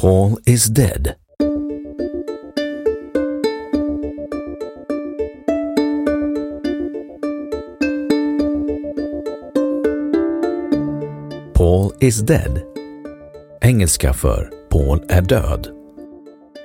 Paul 0.00 0.36
is 0.46 0.66
dead. 0.66 1.14
Paul 11.54 11.92
is 12.00 12.18
dead, 12.20 12.62
engelska 13.60 14.12
för 14.12 14.50
Paul 14.70 15.02
är 15.08 15.22
död, 15.22 15.68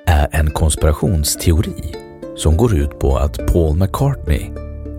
är 0.05 0.27
en 0.31 0.51
konspirationsteori 0.51 1.95
som 2.35 2.57
går 2.57 2.75
ut 2.75 2.99
på 2.99 3.17
att 3.17 3.53
Paul 3.53 3.77
McCartney, 3.77 4.51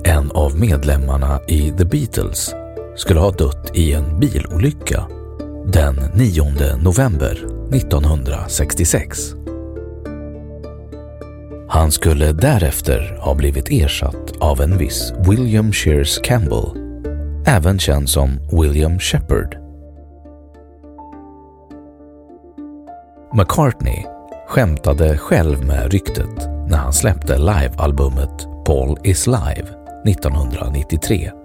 en 0.05 0.31
av 0.31 0.61
medlemmarna 0.61 1.41
i 1.49 1.71
The 1.79 1.85
Beatles, 1.85 2.55
skulle 2.97 3.21
ha 3.21 3.31
dött 3.31 3.71
i 3.75 3.93
en 3.93 4.21
bilolycka 4.21 5.07
den 5.67 5.97
9 6.15 6.45
november 6.83 7.54
1966. 7.75 9.35
Han 11.69 11.93
skulle 11.93 12.33
därefter 12.33 13.19
ha 13.21 13.35
blivit 13.35 13.71
ersatt 13.71 14.33
av 14.41 14.61
en 14.61 14.79
viss 14.79 15.13
William 15.29 15.73
Shears 15.73 16.19
Campbell, 16.19 16.67
även 17.47 17.79
känd 17.79 18.09
som 18.09 18.31
William 18.53 18.99
Shepard. 18.99 19.57
McCartney 23.35 24.05
skämtade 24.49 25.19
själv 25.19 25.65
med 25.65 25.93
ryktet 25.93 26.47
när 26.69 26.77
han 26.77 26.93
släppte 26.93 27.39
livealbumet 27.39 28.47
Paul 28.67 28.99
is 29.05 29.27
live 29.27 29.69
1993. 30.07 31.44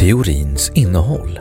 Teorins 0.00 0.72
innehåll 0.74 1.38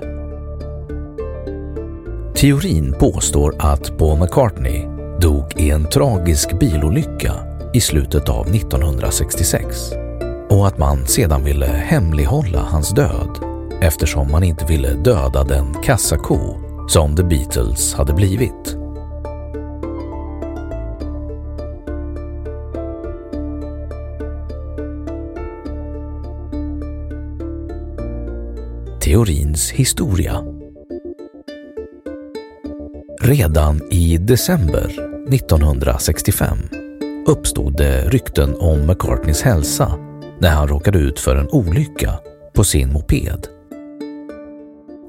Teorin 2.35 2.95
påstår 2.99 3.55
att 3.59 3.97
Paul 3.97 4.19
McCartney 4.19 4.85
dog 5.21 5.53
i 5.57 5.69
en 5.69 5.89
tragisk 5.89 6.59
bilolycka 6.59 7.33
i 7.73 7.81
slutet 7.81 8.29
av 8.29 8.47
1966 8.55 9.91
och 10.49 10.67
att 10.67 10.77
man 10.77 11.07
sedan 11.07 11.43
ville 11.43 11.65
hemlighålla 11.65 12.59
hans 12.59 12.89
död 12.89 13.39
eftersom 13.81 14.31
man 14.31 14.43
inte 14.43 14.65
ville 14.65 14.93
döda 14.93 15.43
den 15.43 15.73
kassako 15.83 16.39
som 16.89 17.15
The 17.15 17.23
Beatles 17.23 17.93
hade 17.93 18.13
blivit. 18.13 18.78
Teorins 29.09 29.71
historia 29.71 30.43
Redan 33.21 33.81
i 33.91 34.17
december 34.17 34.85
1965 35.33 36.57
uppstod 37.27 37.77
det 37.77 38.09
rykten 38.09 38.55
om 38.59 38.87
McCartneys 38.87 39.41
hälsa 39.41 39.91
när 40.39 40.49
han 40.49 40.67
råkade 40.67 40.99
ut 40.99 41.19
för 41.19 41.35
en 41.35 41.49
olycka 41.49 42.19
på 42.53 42.63
sin 42.63 42.93
moped. 42.93 43.47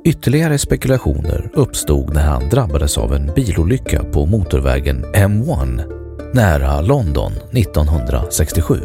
Ytterligare 0.05 0.59
spekulationer 0.59 1.51
uppstod 1.55 2.15
när 2.15 2.27
han 2.27 2.49
drabbades 2.49 2.99
av 2.99 3.15
en 3.15 3.31
bilolycka 3.35 4.05
på 4.05 4.27
motorvägen 4.27 5.05
M1 5.05 5.83
nära 6.35 6.81
London 6.81 7.33
1967. 7.33 8.81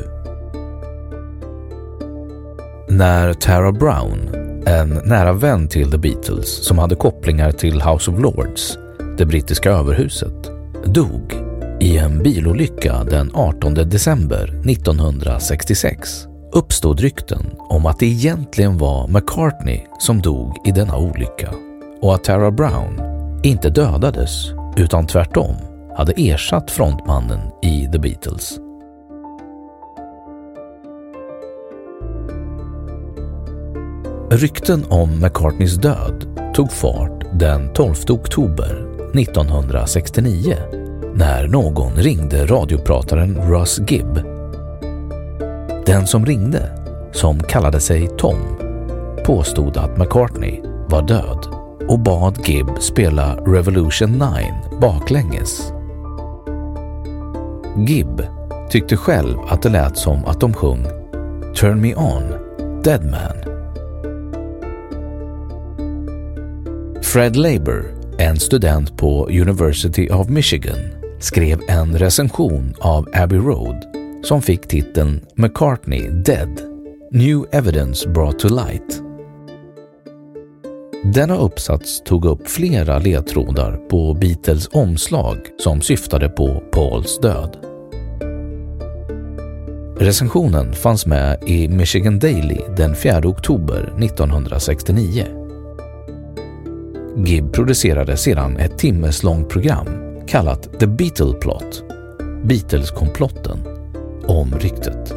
När 2.90 3.34
Tara 3.34 3.72
Brown, 3.72 4.45
en 4.66 4.90
nära 4.90 5.34
vän 5.34 5.68
till 5.68 5.92
The 5.92 5.98
Beatles 5.98 6.66
som 6.66 6.78
hade 6.78 6.96
kopplingar 6.96 7.52
till 7.52 7.82
House 7.82 8.12
of 8.12 8.20
Lords, 8.20 8.78
det 9.18 9.26
brittiska 9.26 9.72
överhuset, 9.72 10.52
dog 10.86 11.34
i 11.80 11.98
en 11.98 12.24
bilolycka 12.24 13.04
den 13.04 13.32
18 13.34 13.74
december 13.74 14.62
1966 14.70 16.28
uppstod 16.54 17.00
rykten 17.00 17.46
om 17.58 17.86
att 17.86 18.00
det 18.00 18.06
egentligen 18.06 18.78
var 18.78 19.08
McCartney 19.08 19.80
som 20.00 20.22
dog 20.22 20.58
i 20.66 20.72
denna 20.72 20.98
olycka 20.98 21.54
och 22.02 22.16
att 22.16 22.24
Tara 22.24 22.52
Brown 22.52 23.02
inte 23.44 23.70
dödades 23.70 24.52
utan 24.78 25.08
tvärtom 25.08 25.56
hade 25.98 26.14
ersatt 26.18 26.72
frontmannen 26.72 27.40
i 27.64 27.90
The 27.92 28.00
Beatles. 28.00 28.60
Rykten 34.30 34.86
om 34.90 35.20
McCartneys 35.20 35.76
död 35.76 36.40
tog 36.56 36.72
fart 36.72 37.26
den 37.40 37.74
12 37.74 37.96
oktober 38.10 38.88
1969 39.20 40.56
när 41.16 41.48
någon 41.48 41.96
ringde 41.96 42.46
radioprataren 42.46 43.38
Russ 43.50 43.80
Gibb. 43.88 44.20
Den 45.86 46.08
som 46.08 46.26
ringde, 46.26 46.70
som 47.12 47.40
kallade 47.40 47.80
sig 47.80 48.08
Tom, 48.18 48.38
påstod 49.26 49.78
att 49.78 49.98
McCartney 49.98 50.62
var 50.90 51.08
död 51.08 51.48
och 51.88 52.00
bad 52.00 52.48
Gibb 52.48 52.70
spela 52.80 53.36
Revolution 53.36 54.12
9 54.12 54.22
baklänges. 54.82 55.72
Gibb 57.88 58.22
tyckte 58.70 58.98
själv 58.98 59.38
att 59.50 59.62
det 59.62 59.70
lät 59.70 59.98
som 59.98 60.26
att 60.26 60.40
de 60.40 60.54
sjöng 60.54 60.86
Turn 61.56 61.82
Me 61.82 61.96
On, 61.96 62.24
Dead 62.84 63.06
Man. 63.06 63.55
Fred 67.16 67.36
Labour, 67.36 67.86
en 68.18 68.40
student 68.40 68.98
på 68.98 69.30
University 69.30 70.10
of 70.12 70.30
Michigan, 70.30 70.78
skrev 71.20 71.62
en 71.68 71.98
recension 71.98 72.76
av 72.80 73.08
Abbey 73.14 73.38
Road 73.38 73.76
som 74.24 74.42
fick 74.42 74.68
titeln 74.68 75.26
McCartney 75.36 76.10
Dead 76.10 76.62
New 77.12 77.46
Evidence 77.52 78.10
Brought 78.10 78.40
to 78.40 78.48
Light. 78.48 79.02
Denna 81.14 81.38
uppsats 81.38 82.04
tog 82.04 82.26
upp 82.26 82.50
flera 82.50 83.00
ledtrådar 83.00 83.78
på 83.90 84.14
Beatles 84.14 84.68
omslag 84.72 85.38
som 85.60 85.82
syftade 85.82 86.30
på 86.30 86.64
Pauls 86.72 87.20
död. 87.20 87.58
Recensionen 90.00 90.74
fanns 90.74 91.06
med 91.06 91.44
i 91.48 91.68
Michigan 91.68 92.20
Daily 92.20 92.60
den 92.78 92.96
4 92.96 93.28
oktober 93.28 93.94
1969. 94.04 95.45
Gibb 97.18 97.54
producerade 97.54 98.18
sedan 98.18 98.58
ett 98.58 98.78
timmeslångt 98.78 99.50
program 99.50 99.88
kallat 100.28 100.80
The 100.80 100.88
Beatle 100.88 101.34
Plot, 101.34 101.84
Beatles-komplotten, 102.44 103.60
om 104.28 104.54
ryktet. 104.60 105.14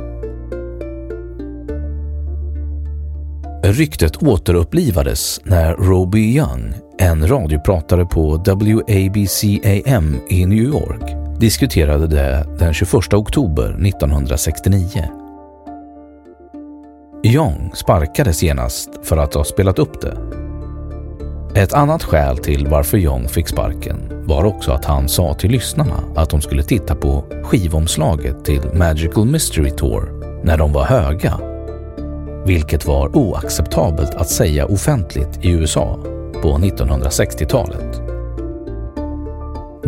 Ryktet 3.62 4.22
återupplivades 4.22 5.40
när 5.44 5.74
Roby 5.74 6.36
Young, 6.36 6.74
en 6.98 7.28
radiopratare 7.28 8.04
på 8.06 8.36
WABC-AM 8.36 10.16
i 10.28 10.46
New 10.46 10.64
York, 10.64 11.16
diskuterade 11.40 12.06
det 12.06 12.46
den 12.58 12.74
21 12.74 13.14
oktober 13.14 13.86
1969. 13.86 15.08
Young 17.24 17.70
sparkades 17.74 18.42
genast 18.42 18.90
för 19.02 19.16
att 19.16 19.34
ha 19.34 19.44
spelat 19.44 19.78
upp 19.78 20.00
det. 20.00 20.47
Ett 21.54 21.72
annat 21.72 22.02
skäl 22.02 22.38
till 22.38 22.66
varför 22.66 22.98
Young 22.98 23.28
fick 23.28 23.48
sparken 23.48 23.96
var 24.26 24.44
också 24.44 24.72
att 24.72 24.84
han 24.84 25.08
sa 25.08 25.34
till 25.34 25.50
lyssnarna 25.50 26.04
att 26.16 26.30
de 26.30 26.40
skulle 26.40 26.62
titta 26.62 26.94
på 26.94 27.24
skivomslaget 27.44 28.44
till 28.44 28.62
Magical 28.74 29.24
Mystery 29.24 29.70
Tour 29.70 30.12
när 30.44 30.56
de 30.56 30.72
var 30.72 30.84
höga 30.84 31.38
vilket 32.48 32.86
var 32.86 33.16
oacceptabelt 33.16 34.14
att 34.14 34.28
säga 34.28 34.66
offentligt 34.66 35.44
i 35.44 35.50
USA 35.50 35.98
på 36.42 36.58
1960-talet. 36.58 38.02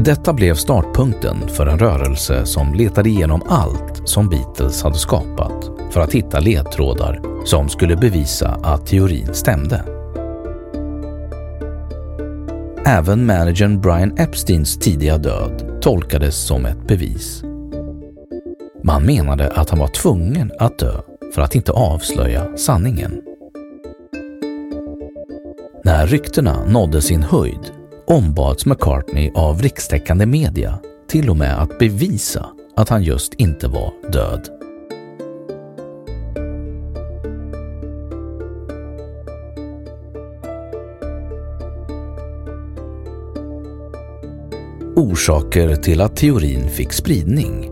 Detta 0.04 0.32
blev 0.32 0.54
startpunkten 0.54 1.48
för 1.48 1.66
en 1.66 1.78
rörelse 1.78 2.46
som 2.46 2.74
letade 2.74 3.08
igenom 3.08 3.42
allt 3.48 4.08
som 4.08 4.28
Beatles 4.28 4.82
hade 4.82 4.98
skapat 4.98 5.70
för 5.90 6.00
att 6.00 6.12
hitta 6.12 6.40
ledtrådar 6.40 7.20
som 7.44 7.68
skulle 7.68 7.96
bevisa 7.96 8.48
att 8.62 8.86
teorin 8.86 9.34
stämde. 9.34 10.00
Även 12.87 13.27
managern 13.27 13.81
Brian 13.81 14.19
Epsteins 14.19 14.79
tidiga 14.79 15.19
död 15.19 15.79
tolkades 15.81 16.47
som 16.47 16.67
ett 16.67 16.87
bevis. 16.87 17.43
Man 18.85 19.06
menade 19.06 19.50
att 19.50 19.71
han 19.71 19.79
var 19.79 19.88
tvungen 19.88 20.53
att 20.59 20.79
dö 20.79 21.00
för 21.35 21.43
att 21.43 21.55
inte 21.55 21.73
avslöja 21.73 22.56
sanningen. 22.56 23.23
När 25.85 26.06
ryktena 26.06 26.65
nådde 26.65 27.03
sin 27.03 27.23
höjd 27.23 27.71
ombads 28.06 28.67
McCartney 28.67 29.32
av 29.35 29.62
rikstäckande 29.62 30.27
media 30.27 30.79
till 31.09 31.31
och 31.31 31.37
med 31.37 31.62
att 31.62 31.79
bevisa 31.79 32.47
att 32.77 32.88
han 32.88 33.03
just 33.03 33.35
inte 33.35 33.69
var 33.69 33.93
död. 34.12 34.59
Orsaker 45.00 45.76
till 45.76 46.00
att 46.00 46.17
teorin 46.17 46.69
fick 46.69 46.93
spridning 46.93 47.70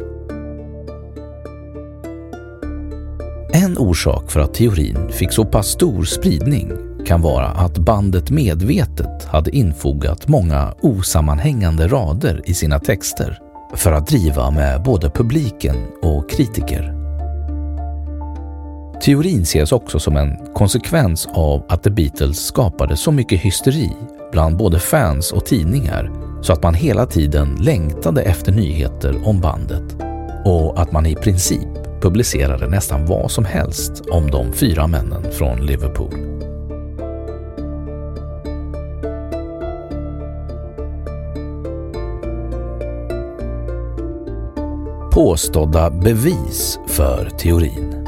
En 3.53 3.79
orsak 3.79 4.31
för 4.31 4.41
att 4.41 4.55
teorin 4.55 5.13
fick 5.13 5.33
så 5.33 5.45
pass 5.45 5.67
stor 5.67 6.05
spridning 6.05 6.73
kan 7.07 7.23
vara 7.23 7.47
att 7.47 7.79
bandet 7.79 8.31
medvetet 8.31 9.25
hade 9.25 9.57
infogat 9.57 10.29
många 10.29 10.75
osammanhängande 10.81 11.89
rader 11.89 12.43
i 12.45 12.55
sina 12.55 12.79
texter 12.79 13.39
för 13.75 13.93
att 13.93 14.07
driva 14.07 14.51
med 14.51 14.83
både 14.83 15.11
publiken 15.11 15.77
och 16.03 16.31
kritiker. 16.31 16.95
Teorin 19.03 19.43
ses 19.43 19.73
också 19.73 19.99
som 19.99 20.17
en 20.17 20.37
konsekvens 20.55 21.29
av 21.33 21.65
att 21.69 21.83
The 21.83 21.91
Beatles 21.91 22.47
skapade 22.47 22.97
så 22.97 23.13
mycket 23.13 23.41
hysteri 23.41 23.91
bland 24.33 24.57
både 24.57 24.79
fans 24.79 25.33
och 25.33 25.47
tidningar 25.47 26.28
så 26.40 26.52
att 26.52 26.62
man 26.62 26.75
hela 26.75 27.06
tiden 27.06 27.56
längtade 27.61 28.23
efter 28.23 28.52
nyheter 28.52 29.29
om 29.29 29.40
bandet 29.40 29.96
och 30.44 30.81
att 30.81 30.93
man 30.93 31.06
i 31.06 31.14
princip 31.14 31.69
publicerade 32.00 32.69
nästan 32.69 33.06
vad 33.06 33.31
som 33.31 33.44
helst 33.44 34.02
om 34.11 34.31
de 34.31 34.52
fyra 34.52 34.87
männen 34.87 35.32
från 35.32 35.67
Liverpool. 35.67 36.14
Påstådda 45.12 45.90
bevis 45.90 46.79
för 46.87 47.31
teorin 47.31 48.06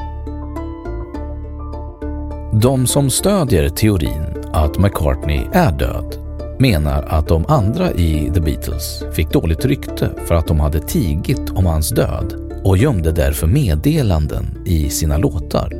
De 2.63 2.87
som 2.87 3.11
stödjer 3.11 3.69
teorin 3.69 4.25
att 4.53 4.79
McCartney 4.79 5.47
är 5.53 5.73
död 5.73 6.30
menar 6.61 7.03
att 7.03 7.29
de 7.29 7.45
andra 7.49 7.93
i 7.93 8.31
The 8.35 8.41
Beatles 8.41 9.05
fick 9.13 9.31
dåligt 9.31 9.65
rykte 9.65 10.11
för 10.27 10.35
att 10.35 10.47
de 10.47 10.61
hade 10.61 10.81
tigit 10.81 11.51
om 11.51 11.67
hans 11.67 11.91
död 11.91 12.35
och 12.65 12.77
gömde 12.77 13.13
därför 13.13 13.47
meddelanden 13.47 14.63
i 14.67 14.91
sina 14.91 15.19
låtar. 15.19 15.73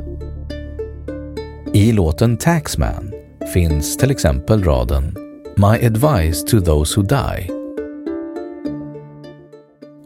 I 1.73 1.91
låten 1.91 2.37
Taxman 2.37 3.11
finns 3.53 3.97
till 3.97 4.11
exempel 4.11 4.63
raden 4.63 5.15
“My 5.55 5.85
advice 5.85 6.45
to 6.45 6.61
those 6.61 6.99
who 6.99 7.07
die” 7.07 7.49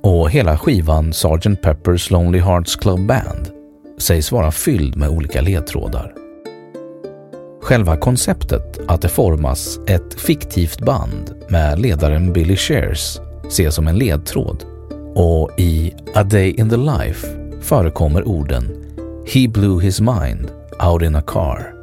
och 0.02 0.30
hela 0.30 0.58
skivan 0.58 1.14
Sgt. 1.14 1.46
Pepper's 1.46 2.12
Lonely 2.12 2.40
Hearts 2.40 2.76
Club 2.76 3.08
Band 3.08 3.52
sägs 3.98 4.32
vara 4.32 4.52
fylld 4.52 4.96
med 4.96 5.10
olika 5.10 5.42
ledtrådar. 5.42 6.25
Själva 7.66 7.98
konceptet 7.98 8.80
att 8.88 9.02
det 9.02 9.10
formas 9.10 9.80
ett 9.88 10.22
fiktivt 10.22 10.80
band 10.80 11.34
med 11.50 11.80
ledaren 11.80 12.34
Billy 12.34 12.56
Shears 12.56 13.20
ses 13.48 13.76
som 13.76 13.88
en 13.88 13.98
ledtråd. 13.98 14.64
Och 15.16 15.60
i 15.60 15.94
A 16.14 16.24
Day 16.24 16.52
in 16.52 16.70
the 16.70 16.78
Life 16.78 17.28
förekommer 17.62 18.28
orden 18.28 18.86
“He 19.34 19.48
blew 19.48 19.82
his 19.82 20.02
mind 20.02 20.52
out 20.84 21.02
in 21.02 21.16
a 21.16 21.22
car” 21.28 21.74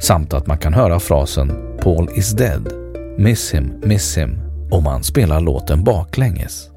samt 0.00 0.34
att 0.34 0.46
man 0.46 0.58
kan 0.58 0.74
höra 0.74 1.00
frasen 1.00 1.76
“Paul 1.82 2.08
is 2.16 2.30
dead, 2.30 2.72
miss 3.18 3.54
him, 3.54 3.72
miss 3.82 4.18
him” 4.18 4.40
om 4.70 4.84
man 4.84 5.02
spelar 5.02 5.40
låten 5.40 5.84
baklänges. 5.84 6.70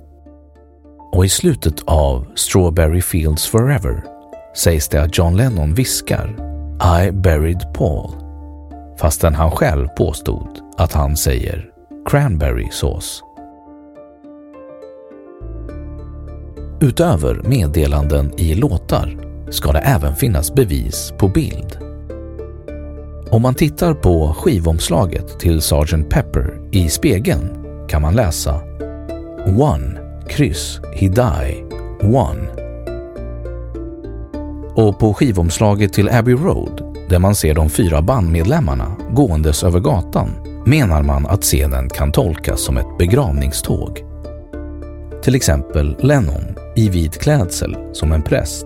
Och 1.11 1.25
i 1.25 1.29
slutet 1.29 1.83
av 1.85 2.27
Strawberry 2.35 3.01
Fields 3.01 3.47
Forever 3.47 4.03
sägs 4.57 4.89
det 4.89 5.01
att 5.01 5.17
John 5.17 5.37
Lennon 5.37 5.73
viskar 5.73 6.44
“I 6.81 7.11
buried 7.11 7.73
Paul” 7.73 8.11
fastän 8.99 9.35
han 9.35 9.51
själv 9.51 9.87
påstod 9.87 10.47
att 10.77 10.93
han 10.93 11.17
säger 11.17 11.69
“cranberry 12.09 12.67
sauce”. 12.71 13.21
Utöver 16.81 17.41
meddelanden 17.43 18.33
i 18.37 18.55
låtar 18.55 19.17
ska 19.49 19.71
det 19.71 19.79
även 19.79 20.15
finnas 20.15 20.53
bevis 20.53 21.13
på 21.17 21.27
bild. 21.27 21.77
Om 23.31 23.41
man 23.41 23.55
tittar 23.55 23.93
på 23.93 24.33
skivomslaget 24.33 25.39
till 25.39 25.61
Sgt. 25.61 26.09
Pepper 26.09 26.59
i 26.71 26.89
spegeln 26.89 27.49
kan 27.87 28.01
man 28.01 28.15
läsa 28.15 28.61
One, 29.57 29.99
kryss, 30.27 30.79
he 30.93 31.07
die, 31.07 31.63
one. 32.03 32.64
Och 34.75 34.99
på 34.99 35.13
skivomslaget 35.13 35.93
till 35.93 36.09
Abbey 36.09 36.33
Road, 36.33 36.95
där 37.09 37.19
man 37.19 37.35
ser 37.35 37.53
de 37.53 37.69
fyra 37.69 38.01
bandmedlemmarna 38.01 38.95
gåendes 39.11 39.63
över 39.63 39.79
gatan, 39.79 40.29
menar 40.65 41.03
man 41.03 41.25
att 41.25 41.41
scenen 41.41 41.89
kan 41.89 42.11
tolkas 42.11 42.61
som 42.61 42.77
ett 42.77 42.97
begravningståg. 42.97 44.03
Till 45.23 45.35
exempel 45.35 45.97
Lennon 45.99 46.55
i 46.75 46.89
vit 46.89 47.19
klädsel 47.19 47.77
som 47.93 48.11
en 48.11 48.21
präst. 48.21 48.65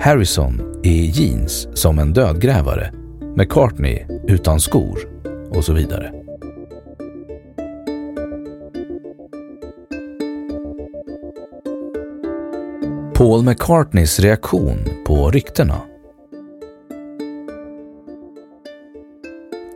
Harrison 0.00 0.80
i 0.84 1.06
jeans 1.06 1.68
som 1.74 1.98
en 1.98 2.12
dödgrävare. 2.12 2.92
McCartney 3.36 4.06
utan 4.28 4.60
skor 4.60 4.98
och 5.50 5.64
så 5.64 5.72
vidare. 5.72 6.12
Paul 13.18 13.42
McCartneys 13.42 14.20
reaktion 14.20 14.78
på 15.06 15.30
ryktena 15.30 15.80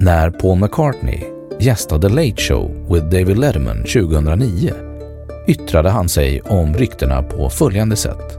När 0.00 0.30
Paul 0.30 0.58
McCartney 0.58 1.20
gästade 1.60 2.08
Late 2.08 2.36
Show 2.36 2.70
with 2.90 3.04
David 3.04 3.38
Letterman 3.38 3.76
2009 3.76 4.72
yttrade 5.48 5.90
han 5.90 6.08
sig 6.08 6.40
om 6.40 6.74
ryktena 6.74 7.22
på 7.22 7.50
följande 7.50 7.96
sätt. 7.96 8.38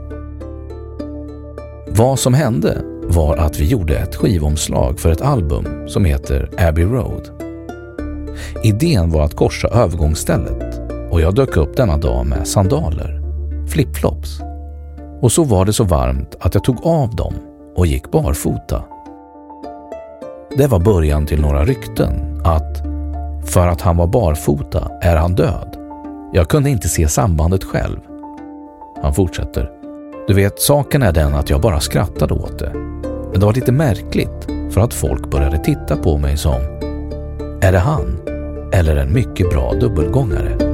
Vad 1.88 2.18
som 2.18 2.34
hände 2.34 2.80
var 3.02 3.36
att 3.36 3.60
vi 3.60 3.66
gjorde 3.66 3.98
ett 3.98 4.16
skivomslag 4.16 5.00
för 5.00 5.12
ett 5.12 5.22
album 5.22 5.88
som 5.88 6.04
heter 6.04 6.50
Abbey 6.58 6.84
Road. 6.84 7.30
Idén 8.62 9.10
var 9.10 9.24
att 9.24 9.36
korsa 9.36 9.68
övergångsstället 9.68 10.80
och 11.10 11.20
jag 11.20 11.34
dök 11.34 11.56
upp 11.56 11.76
denna 11.76 11.96
dag 11.96 12.26
med 12.26 12.48
sandaler, 12.48 13.20
flipflops 13.68 14.40
och 15.20 15.32
så 15.32 15.44
var 15.44 15.64
det 15.64 15.72
så 15.72 15.84
varmt 15.84 16.36
att 16.40 16.54
jag 16.54 16.64
tog 16.64 16.86
av 16.86 17.14
dem 17.14 17.34
och 17.76 17.86
gick 17.86 18.10
barfota. 18.10 18.84
Det 20.56 20.66
var 20.66 20.78
början 20.78 21.26
till 21.26 21.40
några 21.40 21.64
rykten 21.64 22.42
att 22.44 22.82
för 23.44 23.68
att 23.68 23.80
han 23.80 23.96
var 23.96 24.06
barfota 24.06 24.90
är 25.00 25.16
han 25.16 25.34
död. 25.34 25.76
Jag 26.32 26.48
kunde 26.48 26.70
inte 26.70 26.88
se 26.88 27.08
sambandet 27.08 27.64
själv. 27.64 27.98
Han 29.02 29.14
fortsätter. 29.14 29.70
Du 30.28 30.34
vet, 30.34 30.60
saken 30.60 31.02
är 31.02 31.12
den 31.12 31.34
att 31.34 31.50
jag 31.50 31.60
bara 31.60 31.80
skrattade 31.80 32.34
åt 32.34 32.58
det. 32.58 32.70
Men 33.30 33.40
det 33.40 33.46
var 33.46 33.52
lite 33.52 33.72
märkligt 33.72 34.46
för 34.70 34.80
att 34.80 34.94
folk 34.94 35.30
började 35.30 35.58
titta 35.58 35.96
på 35.96 36.18
mig 36.18 36.36
som 36.36 36.60
Är 37.62 37.72
det 37.72 37.78
han? 37.78 38.20
Eller 38.72 38.96
en 38.96 39.12
mycket 39.12 39.50
bra 39.50 39.72
dubbelgångare? 39.72 40.73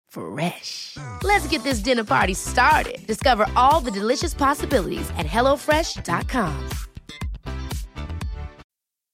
Fresh. 0.11 0.97
Let's 1.23 1.47
get 1.47 1.63
this 1.63 1.79
dinner 1.79 2.03
party 2.03 2.35
started. 2.35 3.05
Discover 3.07 3.47
all 3.55 3.79
the 3.79 3.91
delicious 3.91 4.33
possibilities 4.33 5.09
at 5.17 5.25
hellofresh.com. 5.25 6.69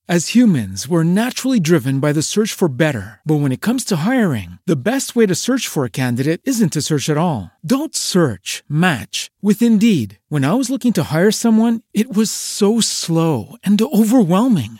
As 0.10 0.30
humans, 0.30 0.88
we're 0.88 1.04
naturally 1.04 1.60
driven 1.60 2.00
by 2.00 2.13
the 2.13 2.22
search 2.22 2.54
for 2.54 2.70
better. 2.70 3.20
But 3.25 3.42
when 3.42 3.51
it 3.51 3.60
comes 3.60 3.84
to 3.86 4.08
hiring, 4.08 4.58
the 4.66 4.82
best 4.82 5.18
way 5.18 5.25
to 5.25 5.36
search 5.36 5.68
for 5.68 5.84
a 5.84 5.89
candidate 5.89 6.39
isn't 6.46 6.72
to 6.72 6.82
search 6.82 7.10
at 7.10 7.18
all. 7.18 7.51
Don't 7.60 7.94
search, 7.94 8.63
match 8.70 9.30
with 9.42 9.62
Indeed. 9.62 10.18
When 10.30 10.46
I 10.46 10.54
was 10.54 10.70
looking 10.70 10.94
to 10.94 11.12
hire 11.12 11.32
someone, 11.32 11.82
it 11.94 12.16
was 12.16 12.32
so 12.32 12.80
slow 12.80 13.58
and 13.66 13.82
overwhelming. 13.82 14.80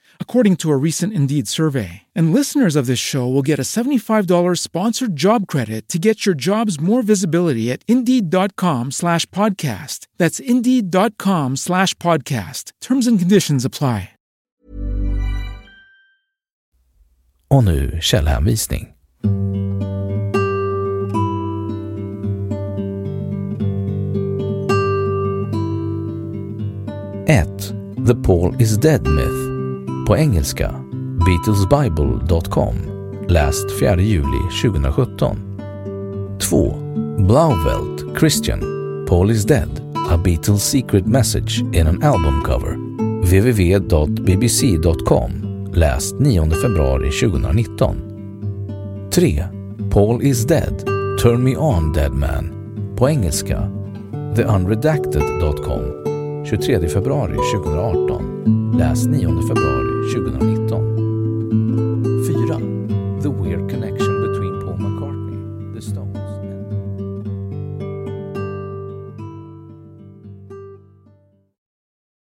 according 0.21 0.55
to 0.55 0.71
a 0.71 0.77
recent 0.77 1.11
Indeed 1.11 1.49
survey. 1.49 2.03
And 2.15 2.33
listeners 2.33 2.77
of 2.77 2.85
this 2.85 2.97
show 2.97 3.27
will 3.27 3.41
get 3.41 3.59
a 3.59 3.63
$75 3.63 4.59
sponsored 4.59 5.17
job 5.17 5.45
credit 5.47 5.89
to 5.89 5.99
get 5.99 6.25
your 6.25 6.35
jobs 6.35 6.79
more 6.79 7.01
visibility 7.01 7.69
at 7.69 7.83
Indeed.com 7.89 8.91
slash 8.91 9.25
podcast. 9.31 10.07
That's 10.17 10.39
Indeed.com 10.39 11.57
slash 11.57 11.95
podcast. 11.95 12.71
Terms 12.79 13.07
and 13.07 13.19
conditions 13.19 13.65
apply. 13.65 14.11
Och 17.51 17.63
nu 17.63 17.97
källhänvisning. 18.01 18.87
Ett, 27.27 27.73
The 28.05 28.15
Paul 28.15 28.55
is 28.61 28.77
Dead 28.77 29.01
Myth. 29.07 29.50
På 30.11 30.17
engelska, 30.17 30.71
Beatlesbible.com. 31.25 32.75
Läst 33.27 33.79
4 33.79 34.01
juli 34.01 34.37
2017. 34.63 35.37
2. 36.49 36.73
Blauvelt, 37.27 38.17
Christian. 38.19 38.59
Paul 39.09 39.31
is 39.31 39.45
Dead. 39.45 39.69
A 40.09 40.19
Beatles 40.23 40.63
Secret 40.63 41.05
Message 41.05 41.61
in 41.73 41.87
an 41.87 42.03
Album 42.03 42.43
Cover. 42.45 42.75
www.bbc.com 43.23 45.31
läst 45.73 46.19
9 46.19 46.51
februari 46.51 47.11
2019. 47.11 47.97
3. 49.11 49.43
Paul 49.91 50.25
is 50.25 50.45
dead. 50.45 50.83
Turn 51.23 51.43
me 51.43 51.57
on 51.57 51.93
dead 51.93 52.11
man. 52.11 52.53
På 52.97 53.09
engelska. 53.09 53.71
theunredacted.com 54.35 55.81
23 56.45 56.89
februari 56.89 57.35
2018. 57.53 58.77
Läst 58.77 59.09
9 59.09 59.41
februari 59.47 59.80
2019. 60.01 60.60